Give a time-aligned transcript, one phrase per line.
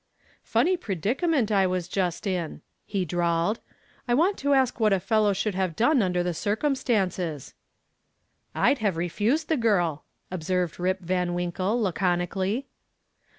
[0.41, 3.59] "Funny predicament I was just in," he drawled.
[4.07, 7.53] "I want to ask what a fellow should have done under the circumstances."
[8.55, 12.65] "I'd have refused the girl," observed "Rip" Van Winkle, laconically.